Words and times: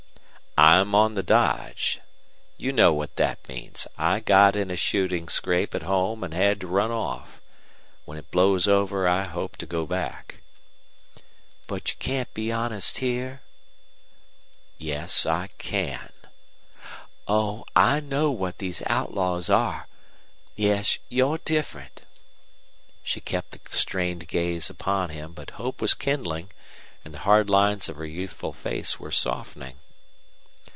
"I'm 0.57 0.93
on 0.93 1.13
the 1.15 1.23
dodge. 1.23 2.01
You 2.57 2.73
know 2.73 2.91
what 2.93 3.15
that 3.15 3.39
means. 3.47 3.87
I 3.97 4.19
got 4.19 4.57
in 4.57 4.69
a 4.69 4.75
shooting 4.75 5.29
scrape 5.29 5.73
at 5.73 5.83
home 5.83 6.25
and 6.25 6.33
had 6.33 6.59
to 6.59 6.67
run 6.67 6.91
off. 6.91 7.39
When 8.03 8.17
it 8.17 8.31
blows 8.31 8.67
over 8.67 9.07
I 9.07 9.23
hope 9.23 9.55
to 9.57 9.65
go 9.65 9.85
back." 9.85 10.41
"But 11.67 11.89
you 11.91 11.95
can't 11.99 12.31
be 12.33 12.51
honest 12.51 12.97
here?" 12.97 13.41
"Yes, 14.77 15.25
I 15.25 15.47
can." 15.57 16.11
"Oh, 17.29 17.63
I 17.73 18.01
know 18.01 18.29
what 18.29 18.57
these 18.57 18.83
outlaws 18.87 19.49
are. 19.49 19.87
Yes, 20.57 20.99
you're 21.07 21.37
different." 21.37 22.01
She 23.05 23.21
kept 23.21 23.51
the 23.51 23.61
strained 23.77 24.27
gaze 24.27 24.69
upon 24.69 25.11
him, 25.11 25.31
but 25.31 25.51
hope 25.51 25.79
was 25.79 25.93
kindling, 25.93 26.51
and 27.05 27.13
the 27.13 27.19
hard 27.19 27.49
lines 27.49 27.87
of 27.87 27.95
her 27.95 28.05
youthful 28.05 28.51
face 28.51 28.99
were 28.99 29.11
softening. 29.11 29.77